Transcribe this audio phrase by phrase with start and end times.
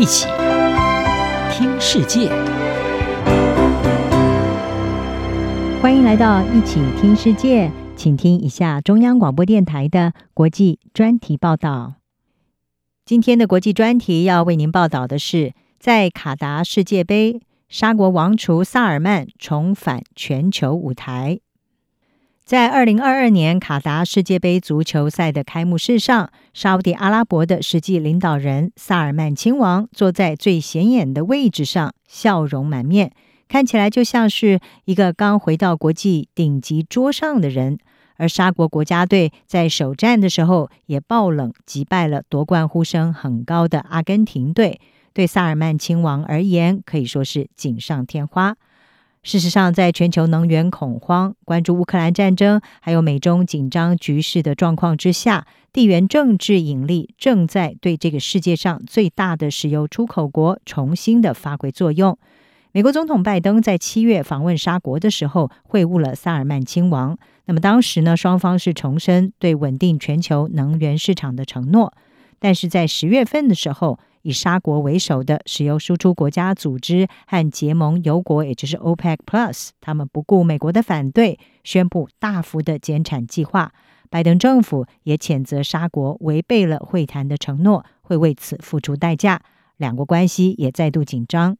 [0.00, 0.26] 一起
[1.52, 2.30] 听世界，
[5.82, 11.96] 欢迎来到一起听世界，请听一下中央广播电台的国际专题报道。
[13.04, 21.40] 今天的国际专题要为您报道的是，在卡达世界杯，沙国王储萨尔曼重返全球舞台。
[22.50, 33.12] 在二零二二年卡达世界杯足球赛的开幕式上，沙乌地阿拉伯的实际领导人萨尔曼亲王坐在最显眼的位置上，笑容满面，
[33.46, 37.78] 看起来就像是一个刚回到国际顶级桌上的人。
[38.16, 44.80] 而沙国国家队在首战的时候也爆冷击败了夺冠呼声很高的阿根廷队，
[45.12, 48.56] 对萨尔曼亲王而言可以说是锦上添花。
[49.22, 62.18] 事实上，在全球能源恐慌、关注乌克兰战争，还有美中紧张局势的状况之下，地缘政治引力正在对这个世界上最大的石油出口国重新的发挥作用。
[62.72, 67.18] 美国总统拜登在七月访问沙国的时候，会晤了萨尔曼亲王。
[67.44, 71.92] 那么当时呢，双方是重申对稳定全球能源市场的承诺。
[72.38, 83.72] 但是在十月份的时候，以沙国为首的石油输出国家组织和结盟油国，也就是 OPEC Plus，他们不顾美国的反对，宣布大幅的减产计划。
[84.08, 89.42] 拜登政府也谴责沙国违背了会谈的承诺，会为此付出代价。
[89.76, 91.56] 两国关系也再度紧张。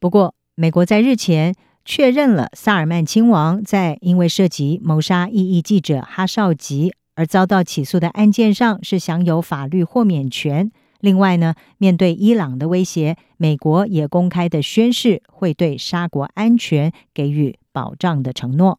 [0.00, 6.94] 不过，美国在日前确认了萨尔曼亲王在因为涉及谋杀异议记者哈绍吉。
[7.14, 10.72] 而遭到起诉的案件上是享有法律豁免权。
[11.02, 18.78] 另外呢，面对伊朗的威胁，美国也公开的宣誓会对沙国安全给予保障的承诺。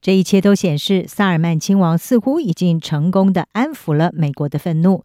[0.00, 5.04] 这一切都显示，萨尔曼亲王似乎已经成功的安抚了美国的愤怒。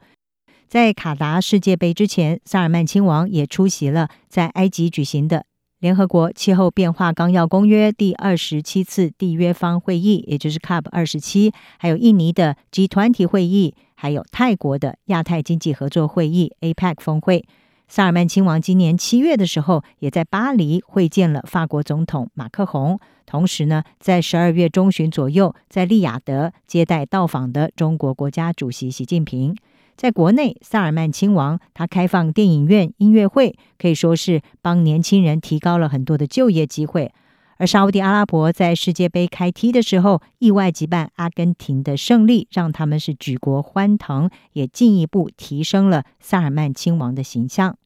[0.67, 5.45] 在卡达世界杯之前，萨尔曼亲王也出席了在埃及举行的。
[5.79, 17.45] 联合国气候变化纲要公约第二十七次缔约方会议，也就是 COP 二十七，还有印尼的集团体会议，还有泰国的亚太经济合作会议 APEC 峰会。
[17.87, 29.55] 萨尔曼亲王今年七月的时候，也在巴黎会见了法国总统马克宏，同时呢，在十二月中旬左右，在利雅得接待到访的中国国家主席习近平。
[29.95, 37.13] 在国内，萨尔曼亲王他开放电影院、音乐会，可以说是帮年轻人提高了很多的就业机会。
[37.61, 47.77] 而沙乌地阿拉伯在世界杯开踢的时候，意外击败阿根廷的胜利，让他们是举国欢腾，也进一步提升了萨尔曼亲王的形象。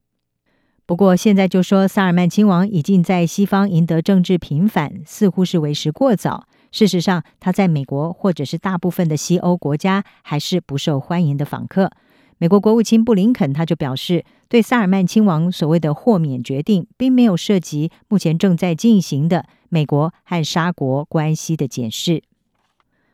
[0.86, 6.46] 不过，现在就说萨尔曼亲王已经在西方赢得政治平反，似乎是为时过早。
[6.72, 11.90] 事实上，他在美国或者是大部分的西欧国家还是不受欢迎的访客。
[12.38, 22.22] 美国国务卿布林肯他就表示，对萨尔曼亲王所谓的豁免决定，并没有涉及目前正在进行的美国和沙国关系的检视。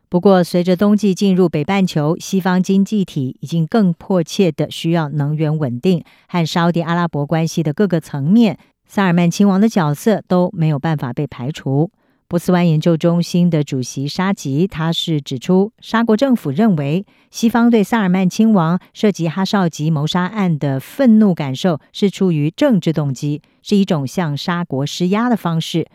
[0.08, 11.90] 不过，随着冬季进入北半球，西方经济体已经更迫切的需要能源稳定，和沙地阿拉伯关系的各个层面，萨尔曼亲王的角色都没有办法被排除。
[12.32, 25.86] 波斯湾研究中心的主席沙吉，他是指出，沙国政府认为，西方对萨尔曼亲王涉及哈绍吉谋杀案的愤怒感受是出于政治动机，是一种向沙国施压的方式。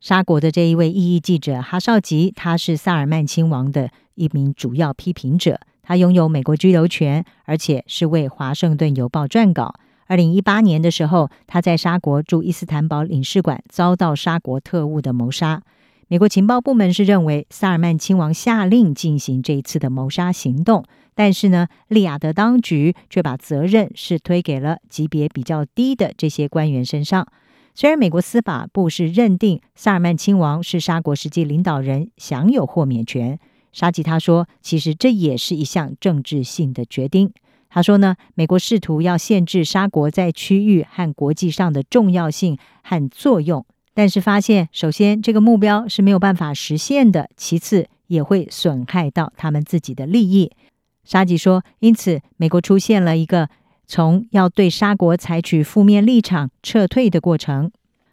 [0.00, 9.76] 沙国的这一位异议记者哈绍吉，他是萨尔曼亲王的一名主要批评者，他拥有美国居留权，而且是为《华盛顿邮报》撰稿。
[10.10, 15.62] 二零一八年的时候，他在沙国驻伊斯坦堡领事馆遭到沙国特务的谋杀。
[16.08, 20.84] 美国情报部门是认为萨尔曼亲王下令进行这一次的谋杀行动，
[21.14, 27.28] 但是呢，利雅得当局却把责任是推给了级别比较低的这些官员身上。
[27.76, 33.38] 虽然美国司法部是认定萨尔曼亲王是沙国实际领导人，享有豁免权，
[33.70, 37.30] 沙吉他说，其实这也是一项政治性的决定。
[37.72, 50.50] 他说呢，美国试图要限制沙国在区域和国际上的重要性和作用，但是发现，首先这个目标是没有办法实现的，其次也会损害到他们自己的利益。
[51.04, 53.48] 沙吉说，因此美国出现了一个
[53.86, 57.70] 从要对沙国采取负面立场撤退的过程。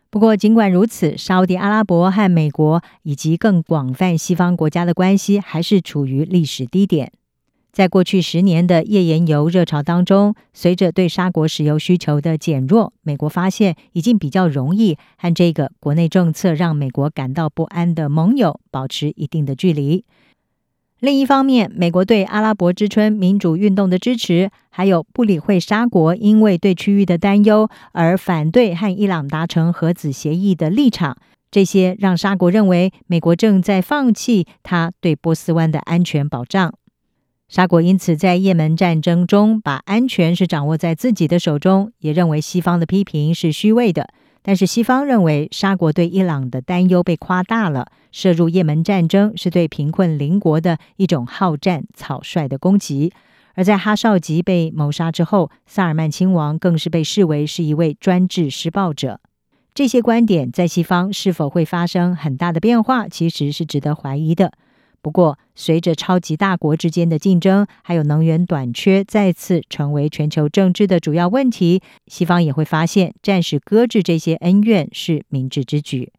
[0.10, 7.12] 不过，尽管如此，沙乌地阿拉伯和美国以及更广泛西方国家的关系还是处于历史低点。
[7.78, 20.04] 在过去十年的页岩油热潮当中，随着对沙国石油需求的减弱，美国发现已经比较容易和这个国内政策让美国感到不安的盟友保持一定的距离。
[21.02, 31.16] 另一方面，美国对阿拉伯之春民主运动的支持，还有不理会沙国因为对区域的担忧而反对和伊朗达成核子协议的立场，
[31.52, 36.74] 这些让沙国认为美国正在放弃他对波斯湾的安全保障。
[37.48, 44.10] 沙国因此在也门战争中把安全是掌握在自己的手中，也认为西方的批评是虚伪的。
[44.42, 53.14] 但是西方认为沙国对伊朗的担忧被夸大了，涉入也门战争是对贫困邻国的一种好战草率的攻击。
[53.56, 59.22] 而在哈绍吉被谋杀之后，萨尔曼亲王更是被视为是一位专制施暴者。
[59.74, 64.52] 这些观点在西方是否会发生很大的变化，其实是值得怀疑的。
[65.02, 76.12] 不过，随着超级大国之间的竞争，还有能源短缺再次成为全球政治的主要问题，西方也会发现暂时搁置这些恩怨是明智之举。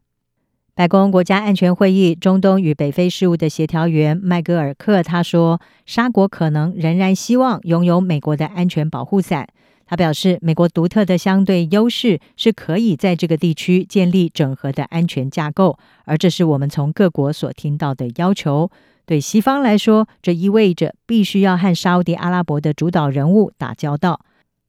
[0.74, 9.48] 白宫国家安全会议中东与北非事务的协调员麦戈尔克他说，沙国可能仍然希望拥有美国的安全保护伞。
[9.90, 18.70] 他表示，美国独特的相对优势是可以在这个地区建立整合的安全架构，而这是我们从各国所听到的要求。
[19.06, 24.20] 对西方来说，这意味着必须要和沙乌地阿拉伯的主导人物打交道。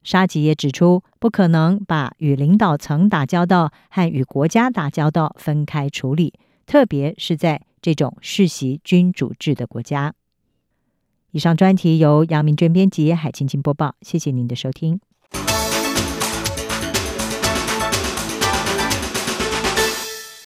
[0.02, 6.32] 沙吉也指出，不可能把与领导层打交道和与国家打交道分开处理，
[6.64, 10.14] 特别是在这种世袭君主制的国家。
[11.32, 13.94] 以上专题由杨明娟编辑，海清清播报。
[14.00, 15.00] 谢谢您的收听。
[15.32, 15.69] Bye.